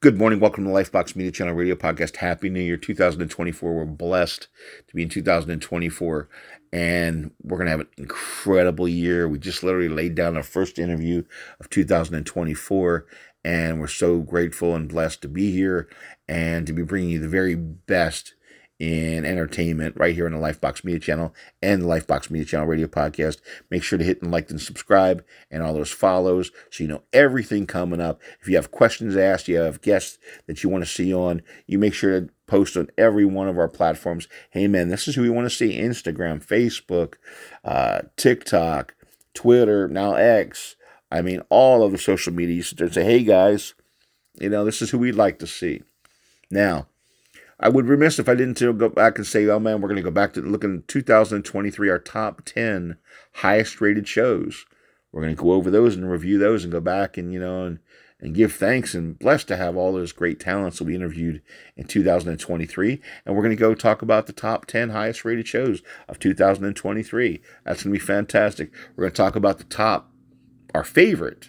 Good 0.00 0.18
morning. 0.18 0.40
Welcome 0.40 0.64
to 0.64 0.70
Lifebox 0.70 1.16
Media 1.16 1.32
Channel 1.32 1.54
Radio 1.54 1.74
Podcast. 1.74 2.16
Happy 2.16 2.50
New 2.50 2.60
Year 2.60 2.76
2024. 2.76 3.72
We're 3.72 3.86
blessed 3.86 4.48
to 4.88 4.94
be 4.94 5.02
in 5.02 5.08
2024 5.08 6.28
and 6.70 7.30
we're 7.42 7.56
going 7.56 7.64
to 7.64 7.70
have 7.70 7.80
an 7.80 7.88
incredible 7.96 8.86
year. 8.86 9.26
We 9.26 9.38
just 9.38 9.62
literally 9.62 9.88
laid 9.88 10.14
down 10.14 10.36
our 10.36 10.42
first 10.42 10.78
interview 10.78 11.22
of 11.60 11.70
2024 11.70 13.06
and 13.42 13.80
we're 13.80 13.86
so 13.86 14.18
grateful 14.18 14.74
and 14.74 14.86
blessed 14.86 15.22
to 15.22 15.28
be 15.28 15.50
here 15.50 15.88
and 16.28 16.66
to 16.66 16.74
be 16.74 16.82
bringing 16.82 17.08
you 17.08 17.18
the 17.18 17.26
very 17.26 17.54
best 17.54 18.34
in 18.78 19.24
entertainment 19.24 19.96
right 19.96 20.14
here 20.14 20.26
on 20.26 20.32
the 20.32 20.38
Lifebox 20.38 20.84
Media 20.84 21.00
Channel 21.00 21.34
and 21.62 21.82
the 21.82 21.86
Lifebox 21.86 22.30
Media 22.30 22.44
Channel 22.44 22.66
Radio 22.66 22.86
Podcast. 22.86 23.40
Make 23.70 23.82
sure 23.82 23.98
to 23.98 24.04
hit 24.04 24.20
and 24.20 24.30
like 24.30 24.50
and 24.50 24.60
subscribe 24.60 25.24
and 25.50 25.62
all 25.62 25.72
those 25.72 25.90
follows 25.90 26.50
so 26.70 26.84
you 26.84 26.88
know 26.88 27.02
everything 27.12 27.66
coming 27.66 28.00
up. 28.00 28.20
If 28.40 28.48
you 28.48 28.56
have 28.56 28.70
questions 28.70 29.16
asked, 29.16 29.48
you 29.48 29.56
have 29.56 29.80
guests 29.80 30.18
that 30.46 30.62
you 30.62 30.68
want 30.68 30.84
to 30.84 30.90
see 30.90 31.14
on, 31.14 31.42
you 31.66 31.78
make 31.78 31.94
sure 31.94 32.20
to 32.20 32.28
post 32.46 32.76
on 32.76 32.88
every 32.98 33.24
one 33.24 33.48
of 33.48 33.58
our 33.58 33.68
platforms. 33.68 34.28
Hey 34.50 34.68
man, 34.68 34.88
this 34.88 35.08
is 35.08 35.14
who 35.14 35.22
we 35.22 35.30
want 35.30 35.46
to 35.46 35.56
see 35.56 35.78
Instagram, 35.78 36.44
Facebook, 36.44 37.14
uh, 37.64 38.02
TikTok, 38.16 38.94
Twitter, 39.32 39.88
now 39.88 40.14
X. 40.14 40.76
I 41.10 41.22
mean, 41.22 41.40
all 41.48 41.82
of 41.82 41.92
the 41.92 41.98
social 41.98 42.32
media. 42.32 42.56
You 42.56 42.62
sit 42.62 42.78
there 42.78 42.86
and 42.86 42.94
say, 42.94 43.04
hey 43.04 43.22
guys, 43.22 43.74
you 44.38 44.48
know, 44.48 44.64
this 44.64 44.82
is 44.82 44.90
who 44.90 44.98
we'd 44.98 45.14
like 45.14 45.38
to 45.38 45.46
see. 45.46 45.82
Now, 46.50 46.88
I 47.58 47.68
would 47.70 47.86
remiss 47.86 48.18
if 48.18 48.28
I 48.28 48.34
didn't 48.34 48.58
go 48.78 48.88
back 48.88 49.16
and 49.16 49.26
say, 49.26 49.46
oh 49.46 49.58
man, 49.58 49.80
we're 49.80 49.88
going 49.88 49.96
to 49.96 50.02
go 50.02 50.10
back 50.10 50.34
to 50.34 50.42
looking 50.42 50.78
at 50.78 50.88
2023, 50.88 51.88
our 51.88 51.98
top 51.98 52.42
10 52.44 52.98
highest 53.36 53.80
rated 53.80 54.06
shows. 54.06 54.66
We're 55.10 55.22
going 55.22 55.34
to 55.34 55.42
go 55.42 55.52
over 55.52 55.70
those 55.70 55.96
and 55.96 56.10
review 56.10 56.36
those 56.36 56.64
and 56.64 56.72
go 56.72 56.80
back 56.80 57.16
and, 57.16 57.32
you 57.32 57.40
know, 57.40 57.64
and, 57.64 57.78
and 58.20 58.34
give 58.34 58.52
thanks 58.52 58.94
and 58.94 59.18
blessed 59.18 59.48
to 59.48 59.56
have 59.56 59.74
all 59.74 59.92
those 59.92 60.12
great 60.12 60.38
talents 60.38 60.78
that 60.78 60.84
we 60.84 60.94
interviewed 60.94 61.40
in 61.76 61.86
2023. 61.86 63.00
And 63.24 63.34
we're 63.34 63.42
going 63.42 63.56
to 63.56 63.60
go 63.60 63.74
talk 63.74 64.02
about 64.02 64.26
the 64.26 64.34
top 64.34 64.66
10 64.66 64.90
highest 64.90 65.24
rated 65.24 65.48
shows 65.48 65.82
of 66.08 66.18
2023. 66.18 67.40
That's 67.64 67.82
going 67.82 67.94
to 67.94 67.98
be 67.98 68.04
fantastic. 68.04 68.70
We're 68.94 69.04
going 69.04 69.12
to 69.12 69.16
talk 69.16 69.36
about 69.36 69.56
the 69.56 69.64
top, 69.64 70.10
our 70.74 70.84
favorite 70.84 71.48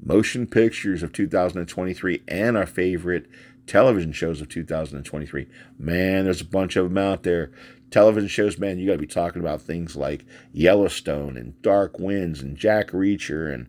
motion 0.00 0.46
pictures 0.46 1.02
of 1.02 1.12
2023 1.12 2.22
and 2.28 2.56
our 2.56 2.66
favorite 2.66 3.26
television 3.68 4.12
shows 4.12 4.40
of 4.40 4.48
2023. 4.48 5.46
Man, 5.78 6.24
there's 6.24 6.40
a 6.40 6.46
bunch 6.46 6.76
of 6.76 6.88
them 6.88 6.98
out 6.98 7.22
there. 7.22 7.52
Television 7.90 8.28
shows, 8.28 8.58
man, 8.58 8.78
you 8.78 8.86
got 8.86 8.92
to 8.92 8.98
be 8.98 9.06
talking 9.06 9.40
about 9.40 9.62
things 9.62 9.96
like 9.96 10.26
Yellowstone 10.52 11.36
and 11.36 11.60
Dark 11.62 11.98
Winds 11.98 12.42
and 12.42 12.56
Jack 12.56 12.88
Reacher 12.90 13.52
and 13.52 13.66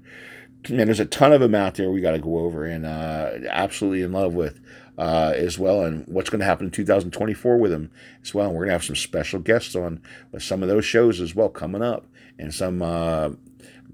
man, 0.69 0.87
there's 0.87 0.99
a 0.99 1.05
ton 1.05 1.31
of 1.31 1.39
them 1.39 1.55
out 1.55 1.75
there 1.75 1.89
we 1.89 2.01
got 2.01 2.11
to 2.11 2.19
go 2.19 2.39
over 2.39 2.65
and 2.65 2.85
uh, 2.85 3.31
absolutely 3.49 4.01
in 4.01 4.11
love 4.11 4.33
with 4.33 4.59
uh, 4.97 5.31
as 5.35 5.57
well, 5.57 5.83
and 5.83 6.05
what's 6.07 6.29
going 6.29 6.39
to 6.39 6.45
happen 6.45 6.65
in 6.65 6.71
2024 6.71 7.57
with 7.57 7.71
them 7.71 7.89
as 8.21 8.33
well. 8.33 8.47
And 8.47 8.55
we're 8.55 8.65
going 8.65 8.69
to 8.69 8.73
have 8.73 8.83
some 8.83 8.97
special 8.97 9.39
guests 9.39 9.73
on 9.75 10.01
with 10.31 10.43
some 10.43 10.61
of 10.61 10.67
those 10.67 10.83
shows 10.83 11.21
as 11.21 11.33
well 11.33 11.47
coming 11.47 11.81
up, 11.81 12.05
and 12.37 12.53
some 12.53 12.81
uh, 12.81 13.29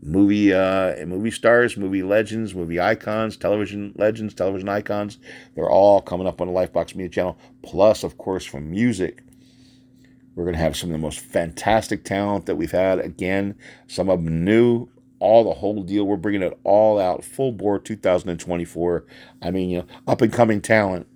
movie 0.05 0.53
uh, 0.53 1.05
movie 1.05 1.31
stars, 1.31 1.75
movie 1.75 2.03
legends, 2.03 2.53
movie 2.53 2.79
icons, 2.79 3.35
television 3.35 3.93
legends, 3.97 4.33
television 4.33 4.69
icons. 4.69 5.17
They're 5.55 5.69
all 5.69 6.01
coming 6.01 6.27
up 6.27 6.39
on 6.39 6.47
the 6.47 6.53
Lifebox 6.53 6.95
Media 6.95 7.09
channel. 7.09 7.37
Plus, 7.63 8.03
of 8.03 8.17
course, 8.17 8.45
from 8.45 8.69
music, 8.69 9.23
we're 10.35 10.43
going 10.43 10.55
to 10.55 10.61
have 10.61 10.77
some 10.77 10.89
of 10.89 10.93
the 10.93 10.99
most 10.99 11.19
fantastic 11.19 12.03
talent 12.03 12.45
that 12.45 12.55
we've 12.55 12.71
had. 12.71 12.99
Again, 12.99 13.55
some 13.87 14.09
of 14.09 14.23
them 14.23 14.45
new, 14.45 14.87
all 15.19 15.43
the 15.43 15.53
whole 15.53 15.81
deal. 15.81 16.05
We're 16.05 16.17
bringing 16.17 16.43
it 16.43 16.57
all 16.63 16.99
out, 16.99 17.23
full 17.25 17.51
bore 17.51 17.79
2024. 17.79 19.05
I 19.41 19.51
mean, 19.51 19.69
you 19.69 19.77
know, 19.79 19.87
up 20.07 20.21
and 20.21 20.31
coming 20.31 20.61
talent 20.61 21.07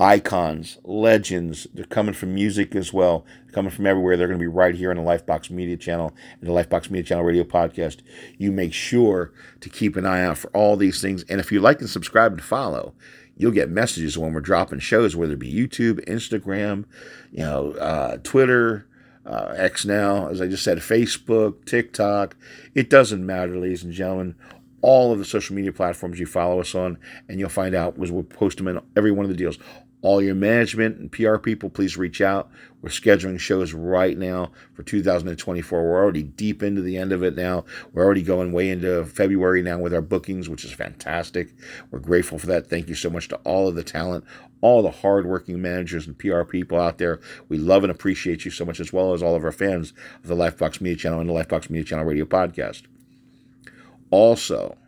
icons, 0.00 0.78
legends. 0.82 1.66
They're 1.74 1.84
coming 1.84 2.14
from 2.14 2.34
music 2.34 2.74
as 2.74 2.92
well. 2.92 3.26
They're 3.44 3.52
coming 3.52 3.70
from 3.70 3.86
everywhere. 3.86 4.16
They're 4.16 4.26
going 4.26 4.38
to 4.38 4.42
be 4.42 4.48
right 4.48 4.74
here 4.74 4.90
on 4.90 4.96
the 4.96 5.02
Lifebox 5.02 5.50
Media 5.50 5.76
Channel 5.76 6.14
and 6.40 6.48
the 6.48 6.54
Lifebox 6.54 6.90
Media 6.90 7.04
Channel 7.04 7.24
radio 7.24 7.44
podcast. 7.44 7.98
You 8.38 8.50
make 8.50 8.72
sure 8.72 9.32
to 9.60 9.68
keep 9.68 9.96
an 9.96 10.06
eye 10.06 10.22
out 10.22 10.38
for 10.38 10.48
all 10.50 10.76
these 10.76 11.02
things. 11.02 11.22
And 11.24 11.38
if 11.38 11.52
you 11.52 11.60
like 11.60 11.80
and 11.80 11.90
subscribe 11.90 12.32
and 12.32 12.42
follow, 12.42 12.94
you'll 13.36 13.52
get 13.52 13.68
messages 13.68 14.16
when 14.16 14.32
we're 14.32 14.40
dropping 14.40 14.78
shows, 14.78 15.14
whether 15.14 15.34
it 15.34 15.38
be 15.38 15.52
YouTube, 15.52 16.02
Instagram, 16.06 16.86
you 17.30 17.40
know, 17.40 17.72
uh, 17.72 18.16
Twitter, 18.22 18.86
uh, 19.26 19.52
X 19.54 19.84
now, 19.84 20.28
as 20.28 20.40
I 20.40 20.48
just 20.48 20.64
said, 20.64 20.78
Facebook, 20.78 21.66
TikTok. 21.66 22.36
It 22.74 22.88
doesn't 22.88 23.24
matter, 23.24 23.54
ladies 23.56 23.84
and 23.84 23.92
gentlemen 23.92 24.34
all 24.82 25.12
of 25.12 25.18
the 25.18 25.26
social 25.26 25.54
media 25.54 25.70
platforms 25.70 26.18
you 26.18 26.24
follow 26.24 26.58
us 26.58 26.74
on, 26.74 26.96
and 27.28 27.38
you'll 27.38 27.50
find 27.50 27.74
out 27.74 27.98
was 27.98 28.10
we'll 28.10 28.22
post 28.22 28.56
them 28.56 28.66
in 28.66 28.80
every 28.96 29.12
one 29.12 29.26
of 29.26 29.28
the 29.28 29.36
deals 29.36 29.58
all 30.02 30.22
your 30.22 30.34
management 30.34 30.98
and 30.98 31.12
PR 31.12 31.36
people, 31.36 31.68
please 31.68 31.96
reach 31.96 32.20
out. 32.20 32.50
We're 32.80 32.88
scheduling 32.88 33.38
shows 33.38 33.74
right 33.74 34.16
now 34.16 34.52
for 34.72 34.82
2024. 34.82 35.82
We're 35.82 36.02
already 36.02 36.22
deep 36.22 36.62
into 36.62 36.80
the 36.80 36.96
end 36.96 37.12
of 37.12 37.22
it 37.22 37.36
now. 37.36 37.66
We're 37.92 38.04
already 38.04 38.22
going 38.22 38.52
way 38.52 38.70
into 38.70 39.04
February 39.04 39.62
now 39.62 39.78
with 39.78 39.92
our 39.92 40.00
bookings, 40.00 40.48
which 40.48 40.64
is 40.64 40.72
fantastic. 40.72 41.52
We're 41.90 41.98
grateful 41.98 42.38
for 42.38 42.46
that. 42.46 42.68
Thank 42.68 42.88
you 42.88 42.94
so 42.94 43.10
much 43.10 43.28
to 43.28 43.36
all 43.44 43.68
of 43.68 43.74
the 43.74 43.84
talent, 43.84 44.24
all 44.62 44.82
the 44.82 44.90
hardworking 44.90 45.60
managers 45.60 46.06
and 46.06 46.18
PR 46.18 46.44
people 46.44 46.80
out 46.80 46.96
there. 46.96 47.20
We 47.50 47.58
love 47.58 47.84
and 47.84 47.90
appreciate 47.90 48.46
you 48.46 48.50
so 48.50 48.64
much, 48.64 48.80
as 48.80 48.94
well 48.94 49.12
as 49.12 49.22
all 49.22 49.34
of 49.34 49.44
our 49.44 49.52
fans 49.52 49.92
of 50.22 50.28
the 50.28 50.36
Lifebox 50.36 50.80
Media 50.80 50.96
Channel 50.96 51.20
and 51.20 51.28
the 51.28 51.34
Lifebox 51.34 51.68
Media 51.68 51.84
Channel 51.84 52.06
Radio 52.06 52.24
Podcast. 52.24 52.84
Also, 54.10 54.78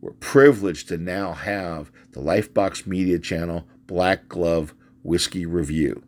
we're 0.00 0.12
privileged 0.12 0.88
to 0.88 0.98
now 0.98 1.32
have 1.32 1.92
the 2.12 2.20
Lifebox 2.20 2.86
Media 2.86 3.18
Channel 3.20 3.66
Black 3.86 4.28
Glove 4.28 4.74
Whiskey 5.02 5.46
Review. 5.46 6.02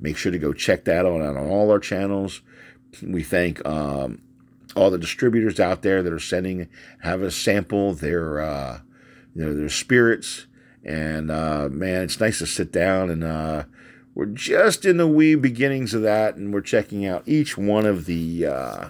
Make 0.00 0.16
sure 0.16 0.32
to 0.32 0.38
go 0.38 0.52
check 0.52 0.84
that 0.84 1.06
out 1.06 1.20
on 1.20 1.36
all 1.36 1.70
our 1.70 1.78
channels. 1.78 2.42
We 3.02 3.22
thank 3.22 3.64
um, 3.66 4.20
all 4.74 4.90
the 4.90 4.98
distributors 4.98 5.60
out 5.60 5.82
there 5.82 6.02
that 6.02 6.12
are 6.12 6.18
sending, 6.18 6.68
have 7.02 7.22
a 7.22 7.30
sample 7.30 7.94
their, 7.94 8.40
uh, 8.40 8.80
you 9.34 9.44
know, 9.44 9.54
their 9.54 9.68
spirits. 9.68 10.46
And 10.84 11.30
uh, 11.30 11.68
man, 11.70 12.02
it's 12.02 12.20
nice 12.20 12.38
to 12.38 12.46
sit 12.46 12.72
down 12.72 13.10
and 13.10 13.22
uh, 13.22 13.64
we're 14.14 14.26
just 14.26 14.84
in 14.84 14.98
the 14.98 15.06
wee 15.06 15.34
beginnings 15.34 15.94
of 15.94 16.02
that, 16.02 16.36
and 16.36 16.52
we're 16.52 16.60
checking 16.60 17.06
out 17.06 17.22
each 17.26 17.56
one 17.56 17.86
of 17.86 18.04
the 18.04 18.46
uh, 18.46 18.88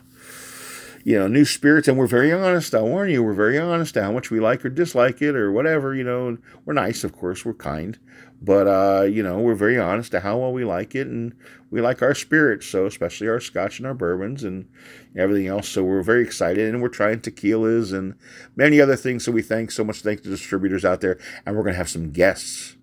you 1.04 1.18
know, 1.18 1.26
new 1.26 1.44
spirits, 1.44 1.88
and 1.88 1.98
we're 1.98 2.06
very 2.06 2.32
honest. 2.32 2.74
I 2.74 2.82
warn 2.82 3.10
you, 3.10 3.22
we're 3.22 3.32
very 3.32 3.58
honest 3.58 3.96
how 3.96 4.12
much 4.12 4.30
we 4.30 4.40
like 4.40 4.64
or 4.64 4.68
dislike 4.68 5.20
it 5.20 5.34
or 5.34 5.50
whatever. 5.50 5.94
You 5.94 6.04
know, 6.04 6.38
we're 6.64 6.74
nice, 6.74 7.02
of 7.02 7.12
course, 7.12 7.44
we're 7.44 7.54
kind, 7.54 7.98
but 8.40 8.66
uh, 8.66 9.04
you 9.04 9.22
know, 9.22 9.40
we're 9.40 9.54
very 9.54 9.78
honest 9.78 10.12
to 10.12 10.20
how 10.20 10.38
well 10.38 10.52
we 10.52 10.64
like 10.64 10.94
it, 10.94 11.08
and 11.08 11.34
we 11.70 11.80
like 11.80 12.02
our 12.02 12.14
spirits, 12.14 12.66
so 12.66 12.86
especially 12.86 13.28
our 13.28 13.40
Scotch 13.40 13.78
and 13.78 13.86
our 13.86 13.94
bourbons 13.94 14.44
and 14.44 14.68
everything 15.16 15.48
else. 15.48 15.68
So 15.68 15.82
we're 15.82 16.02
very 16.02 16.22
excited, 16.22 16.72
and 16.72 16.80
we're 16.80 16.88
trying 16.88 17.20
tequilas 17.20 17.92
and 17.92 18.14
many 18.54 18.80
other 18.80 18.96
things. 18.96 19.24
So 19.24 19.32
we 19.32 19.42
thank 19.42 19.70
so 19.72 19.82
much, 19.82 20.02
thank 20.02 20.22
the 20.22 20.30
distributors 20.30 20.84
out 20.84 21.00
there, 21.00 21.18
and 21.44 21.56
we're 21.56 21.64
gonna 21.64 21.76
have 21.76 21.88
some 21.88 22.12
guests 22.12 22.76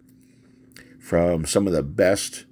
from 0.99 1.45
some 1.45 1.67
of 1.67 1.73
the 1.73 1.83
best 1.83 2.45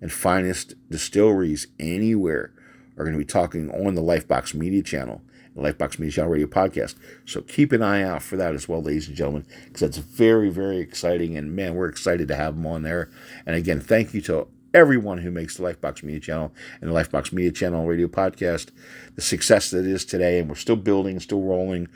and 0.00 0.10
finest 0.10 0.74
distilleries 0.90 1.68
anywhere 1.78 2.52
are 3.00 3.04
going 3.04 3.14
to 3.14 3.18
be 3.18 3.24
talking 3.24 3.70
on 3.70 3.94
the 3.94 4.02
Lifebox 4.02 4.52
Media 4.52 4.82
channel, 4.82 5.22
the 5.56 5.62
Lifebox 5.62 5.98
Media 5.98 6.12
Channel 6.12 6.30
Radio 6.30 6.46
podcast. 6.46 6.96
So 7.24 7.40
keep 7.40 7.72
an 7.72 7.82
eye 7.82 8.02
out 8.02 8.22
for 8.22 8.36
that 8.36 8.54
as 8.54 8.68
well, 8.68 8.82
ladies 8.82 9.08
and 9.08 9.16
gentlemen, 9.16 9.46
because 9.64 9.80
that's 9.80 9.96
very, 9.96 10.50
very 10.50 10.76
exciting. 10.78 11.34
And 11.34 11.56
man, 11.56 11.74
we're 11.74 11.88
excited 11.88 12.28
to 12.28 12.36
have 12.36 12.56
them 12.56 12.66
on 12.66 12.82
there. 12.82 13.10
And 13.46 13.56
again, 13.56 13.80
thank 13.80 14.12
you 14.12 14.20
to 14.22 14.48
everyone 14.74 15.18
who 15.18 15.30
makes 15.30 15.56
the 15.56 15.62
Lifebox 15.62 16.02
Media 16.02 16.20
Channel 16.20 16.52
and 16.82 16.90
the 16.90 16.94
Lifebox 16.94 17.32
Media 17.32 17.52
Channel 17.52 17.86
radio 17.86 18.06
podcast 18.06 18.68
the 19.14 19.22
success 19.22 19.70
that 19.70 19.86
it 19.86 19.86
is 19.86 20.04
today. 20.04 20.38
And 20.38 20.48
we're 20.50 20.56
still 20.56 20.76
building, 20.76 21.18
still 21.20 21.40
rolling. 21.40 21.88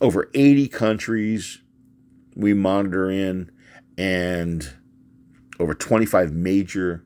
Over 0.00 0.30
80 0.34 0.66
countries 0.66 1.60
we 2.34 2.54
monitor 2.54 3.08
in, 3.08 3.52
and 3.96 4.68
over 5.60 5.74
25 5.74 6.32
major 6.32 7.04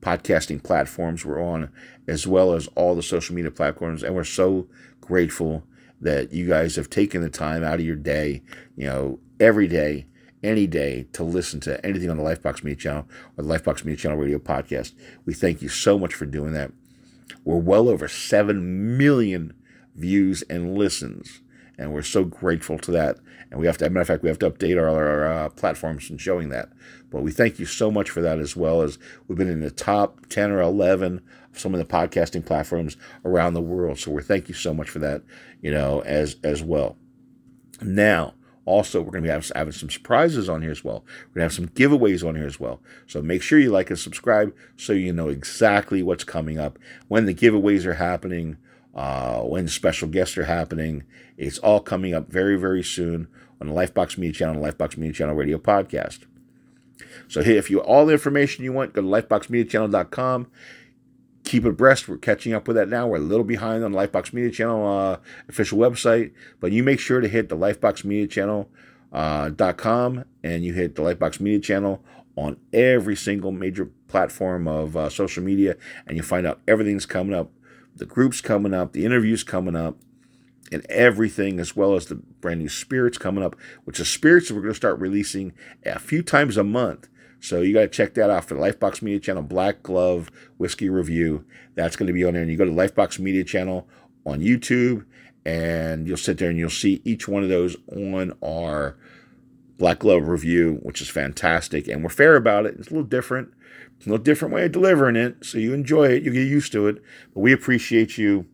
podcasting 0.00 0.62
platforms 0.62 1.24
we're 1.24 1.42
on, 1.42 1.70
as 2.06 2.26
well 2.26 2.52
as 2.52 2.68
all 2.74 2.94
the 2.94 3.02
social 3.02 3.34
media 3.34 3.50
platforms. 3.50 4.02
And 4.02 4.14
we're 4.14 4.24
so 4.24 4.68
grateful 5.00 5.64
that 6.00 6.32
you 6.32 6.46
guys 6.46 6.76
have 6.76 6.90
taken 6.90 7.22
the 7.22 7.30
time 7.30 7.64
out 7.64 7.80
of 7.80 7.86
your 7.86 7.96
day, 7.96 8.42
you 8.76 8.86
know, 8.86 9.18
every 9.40 9.66
day, 9.66 10.06
any 10.42 10.66
day 10.66 11.06
to 11.12 11.24
listen 11.24 11.60
to 11.60 11.84
anything 11.84 12.10
on 12.10 12.16
the 12.16 12.22
Lifebox 12.22 12.62
Media 12.62 12.76
Channel 12.76 13.08
or 13.36 13.44
the 13.44 13.48
Lifebox 13.48 13.84
Media 13.84 13.96
Channel 13.96 14.18
Radio 14.18 14.38
podcast. 14.38 14.92
We 15.24 15.34
thank 15.34 15.62
you 15.62 15.68
so 15.68 15.98
much 15.98 16.14
for 16.14 16.26
doing 16.26 16.52
that. 16.52 16.72
We're 17.44 17.56
well 17.56 17.88
over 17.88 18.08
7 18.08 18.96
million 18.98 19.54
views 19.94 20.42
and 20.50 20.76
listens 20.76 21.40
and 21.78 21.92
we're 21.92 22.02
so 22.02 22.24
grateful 22.24 22.78
to 22.78 22.90
that. 22.92 23.18
And 23.50 23.60
we 23.60 23.66
have 23.66 23.78
to, 23.78 23.88
matter 23.90 24.00
of 24.00 24.06
fact, 24.08 24.22
we 24.22 24.28
have 24.28 24.38
to 24.40 24.50
update 24.50 24.76
our, 24.80 24.88
our 24.88 25.26
uh, 25.26 25.48
platforms 25.50 26.10
and 26.10 26.20
showing 26.20 26.48
that. 26.48 26.70
But 27.10 27.22
we 27.22 27.30
thank 27.30 27.58
you 27.58 27.66
so 27.66 27.90
much 27.90 28.10
for 28.10 28.20
that 28.22 28.38
as 28.38 28.56
well 28.56 28.82
as 28.82 28.98
we've 29.26 29.38
been 29.38 29.48
in 29.48 29.60
the 29.60 29.70
top 29.70 30.26
10 30.26 30.50
or 30.50 30.60
11 30.60 31.20
of 31.52 31.58
some 31.58 31.74
of 31.74 31.78
the 31.78 31.84
podcasting 31.84 32.44
platforms 32.44 32.96
around 33.24 33.54
the 33.54 33.60
world. 33.60 33.98
So 33.98 34.10
we 34.10 34.22
thank 34.22 34.48
you 34.48 34.54
so 34.54 34.74
much 34.74 34.90
for 34.90 34.98
that, 35.00 35.22
you 35.62 35.70
know, 35.70 36.00
as 36.00 36.36
as 36.42 36.62
well. 36.62 36.96
Now, 37.80 38.34
Also, 38.66 39.00
we're 39.00 39.12
going 39.12 39.22
to 39.22 39.38
be 39.38 39.48
having 39.54 39.72
some 39.72 39.88
surprises 39.88 40.48
on 40.48 40.60
here 40.60 40.72
as 40.72 40.82
well. 40.82 41.04
We're 41.28 41.40
going 41.40 41.48
to 41.48 41.54
have 41.54 41.54
some 41.54 41.68
giveaways 41.68 42.26
on 42.26 42.34
here 42.34 42.46
as 42.46 42.58
well. 42.58 42.82
So 43.06 43.22
make 43.22 43.40
sure 43.40 43.60
you 43.60 43.70
like 43.70 43.90
and 43.90 43.98
subscribe 43.98 44.52
so 44.76 44.92
you 44.92 45.12
know 45.12 45.28
exactly 45.28 46.02
what's 46.02 46.24
coming 46.24 46.58
up, 46.58 46.76
when 47.06 47.26
the 47.26 47.34
giveaways 47.34 47.86
are 47.86 47.94
happening, 47.94 48.56
uh, 48.96 49.40
when 49.42 49.68
special 49.68 50.08
guests 50.08 50.36
are 50.38 50.44
happening. 50.44 51.04
It's 51.36 51.58
all 51.58 51.80
coming 51.80 52.14
up 52.14 52.28
very, 52.28 52.58
very 52.58 52.82
soon 52.82 53.28
on 53.60 53.68
the 53.68 53.74
Lifebox 53.74 54.18
Media 54.18 54.32
Channel, 54.32 54.62
Lifebox 54.62 54.96
Media 54.96 55.12
Channel 55.12 55.34
Radio 55.34 55.58
Podcast. 55.58 56.20
So 57.28 57.42
hey, 57.42 57.56
if 57.56 57.70
you 57.70 57.80
all 57.80 58.06
the 58.06 58.14
information 58.14 58.64
you 58.64 58.72
want, 58.72 58.94
go 58.94 59.02
to 59.02 59.08
lifeboxmediachannel.com. 59.08 60.48
Keep 61.44 61.64
abreast. 61.64 62.08
We're 62.08 62.16
catching 62.16 62.54
up 62.54 62.66
with 62.66 62.76
that 62.76 62.88
now. 62.88 63.06
We're 63.06 63.18
a 63.18 63.20
little 63.20 63.44
behind 63.44 63.84
on 63.84 63.92
the 63.92 63.98
Lifebox 63.98 64.32
Media 64.32 64.50
Channel 64.50 64.86
uh, 64.86 65.18
official 65.48 65.78
website, 65.78 66.32
but 66.58 66.72
you 66.72 66.82
make 66.82 66.98
sure 66.98 67.20
to 67.20 67.28
hit 67.28 67.48
the 67.48 67.56
Lifebox 67.56 68.04
Media 68.04 68.26
Channel 68.26 68.68
uh, 69.12 69.50
.com 69.76 70.24
and 70.42 70.64
you 70.64 70.72
hit 70.72 70.94
the 70.96 71.02
Lifebox 71.02 71.38
Media 71.38 71.60
Channel 71.60 72.02
on 72.36 72.56
every 72.72 73.16
single 73.16 73.52
major 73.52 73.90
platform 74.08 74.68
of 74.68 74.96
uh, 74.96 75.08
social 75.08 75.42
media, 75.42 75.76
and 76.06 76.16
you 76.16 76.22
find 76.22 76.46
out 76.46 76.60
everything's 76.68 77.06
coming 77.06 77.34
up. 77.34 77.50
The 77.96 78.06
groups 78.06 78.40
coming 78.40 78.74
up, 78.74 78.92
the 78.92 79.04
interviews 79.04 79.42
coming 79.42 79.76
up, 79.76 79.96
and 80.72 80.84
everything, 80.88 81.60
as 81.60 81.76
well 81.76 81.94
as 81.94 82.06
the 82.06 82.16
brand 82.16 82.60
new 82.60 82.68
spirits 82.68 83.18
coming 83.18 83.44
up, 83.44 83.56
which 83.84 84.00
is 84.00 84.08
spirits 84.08 84.50
we're 84.50 84.60
going 84.60 84.72
to 84.72 84.76
start 84.76 84.98
releasing 84.98 85.52
a 85.84 85.98
few 85.98 86.22
times 86.22 86.56
a 86.56 86.64
month. 86.64 87.08
So 87.40 87.60
you 87.60 87.72
got 87.72 87.80
to 87.80 87.88
check 87.88 88.14
that 88.14 88.30
out 88.30 88.44
for 88.44 88.54
the 88.54 88.60
Lifebox 88.60 89.02
Media 89.02 89.20
Channel 89.20 89.42
Black 89.42 89.82
Glove 89.82 90.30
Whiskey 90.58 90.88
Review. 90.88 91.44
That's 91.74 91.94
going 91.94 92.06
to 92.08 92.12
be 92.12 92.24
on 92.24 92.32
there. 92.32 92.42
And 92.42 92.50
you 92.50 92.56
go 92.56 92.64
to 92.64 92.70
Lifebox 92.70 93.18
Media 93.18 93.44
Channel 93.44 93.86
on 94.24 94.40
YouTube, 94.40 95.04
and 95.44 96.08
you'll 96.08 96.16
sit 96.16 96.38
there 96.38 96.50
and 96.50 96.58
you'll 96.58 96.70
see 96.70 97.02
each 97.04 97.28
one 97.28 97.42
of 97.42 97.48
those 97.48 97.76
on 97.94 98.32
our 98.42 98.96
Black 99.78 100.00
Glove 100.00 100.26
Review, 100.26 100.80
which 100.82 101.00
is 101.00 101.08
fantastic. 101.08 101.86
And 101.86 102.02
we're 102.02 102.08
fair 102.10 102.34
about 102.34 102.66
it. 102.66 102.76
It's 102.78 102.88
a 102.88 102.90
little 102.90 103.04
different. 103.04 103.52
It's 103.96 104.06
a 104.06 104.10
little 104.10 104.24
different 104.24 104.54
way 104.54 104.64
of 104.64 104.72
delivering 104.72 105.16
it. 105.16 105.44
So 105.44 105.58
you 105.58 105.72
enjoy 105.72 106.08
it. 106.08 106.22
You 106.22 106.32
get 106.32 106.46
used 106.46 106.72
to 106.72 106.86
it. 106.88 107.02
But 107.34 107.40
we 107.40 107.52
appreciate 107.52 108.18
you 108.18 108.46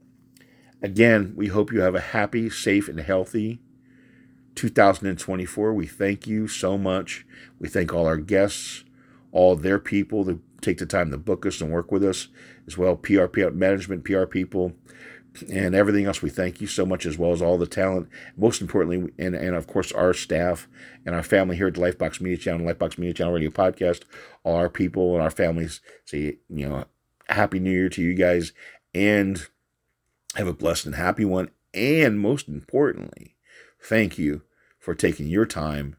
Again, 0.83 1.35
we 1.37 1.47
hope 1.47 1.73
you 1.73 1.81
have 1.81 1.95
a 1.95 2.01
happy, 2.01 2.51
safe, 2.51 2.89
and 2.89 2.99
healthy 2.99 3.61
2024. 4.57 5.73
We 5.73 5.87
thank 5.87 6.27
you 6.27 6.49
so 6.49 6.77
much. 6.77 7.25
We 7.61 7.69
thank 7.69 7.95
all 7.95 8.05
our 8.05 8.17
guests, 8.17 8.83
all 9.31 9.55
their 9.55 9.79
people 9.79 10.25
that 10.25 10.41
take 10.61 10.79
the 10.79 10.87
time 10.87 11.13
to 11.13 11.19
book 11.19 11.47
us 11.47 11.61
and 11.61 11.71
work 11.71 11.93
with 11.93 12.03
us, 12.03 12.27
as 12.67 12.77
well 12.77 12.97
PR, 12.97 13.27
management, 13.51 14.03
PR 14.03 14.25
people, 14.25 14.73
and 15.51 15.75
everything 15.75 16.07
else. 16.07 16.23
We 16.23 16.31
thank 16.31 16.61
you 16.61 16.67
so 16.67 16.85
much, 16.85 17.07
as 17.07 17.19
well 17.19 17.33
as 17.33 17.43
all 17.43 17.59
the 17.59 17.67
talent. 17.67 18.09
Most 18.37 18.61
importantly, 18.61 19.13
and, 19.19 19.35
and 19.35 19.55
of 19.57 19.67
course, 19.67 19.93
our 19.93 20.13
staff 20.13 20.69
and 21.07 21.15
our 21.15 21.23
family 21.23 21.57
here 21.57 21.69
at 21.69 21.75
the 21.75 21.81
Lifebox 21.81 22.21
Media 22.21 22.39
Channel, 22.39 22.67
Lifebox 22.67 22.99
Media 22.99 23.15
Channel 23.15 23.33
Radio 23.33 23.51
Podcast, 23.51 24.03
all 24.45 24.57
our 24.57 24.69
people 24.69 25.15
and 25.15 25.23
our 25.23 25.31
families 25.31 25.81
say, 26.05 26.39
you 26.49 26.69
know, 26.69 26.85
Happy 27.29 27.59
New 27.59 27.71
Year 27.71 27.89
to 27.89 28.03
you 28.03 28.15
guys. 28.15 28.53
And 28.95 29.47
have 30.35 30.47
a 30.47 30.53
blessed 30.53 30.87
and 30.87 30.95
happy 30.95 31.25
one. 31.25 31.51
And 31.75 32.21
most 32.21 32.49
importantly, 32.49 33.37
thank 33.81 34.19
you 34.19 34.43
for 34.79 34.95
taking 34.95 35.29
your 35.29 35.47
time 35.47 35.97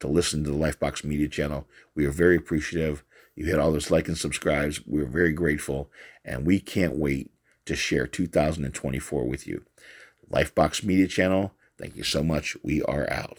to 0.00 0.08
listen 0.08 0.44
to 0.44 0.50
the 0.50 0.56
Lifebox 0.56 1.04
Media 1.04 1.28
channel. 1.28 1.66
We 1.94 2.04
are 2.04 2.10
very 2.10 2.36
appreciative. 2.36 3.04
You 3.34 3.46
hit 3.46 3.58
all 3.58 3.72
those 3.72 3.90
like 3.90 4.08
and 4.08 4.18
subscribes. 4.18 4.80
We're 4.86 5.06
very 5.06 5.32
grateful. 5.32 5.90
And 6.24 6.46
we 6.46 6.60
can't 6.60 6.96
wait 6.96 7.30
to 7.66 7.74
share 7.76 8.06
2024 8.06 9.24
with 9.24 9.46
you. 9.46 9.64
Lifebox 10.30 10.84
Media 10.84 11.06
channel, 11.06 11.54
thank 11.78 11.96
you 11.96 12.04
so 12.04 12.22
much. 12.22 12.56
We 12.62 12.82
are 12.82 13.10
out. 13.10 13.32